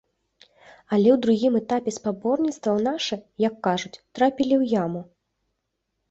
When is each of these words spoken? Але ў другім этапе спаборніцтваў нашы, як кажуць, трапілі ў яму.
Але 0.95 1.09
ў 1.15 1.17
другім 1.25 1.57
этапе 1.59 1.91
спаборніцтваў 1.97 2.79
нашы, 2.87 3.15
як 3.47 3.59
кажуць, 3.67 4.01
трапілі 4.17 4.55
ў 4.61 4.75
яму. 4.83 5.01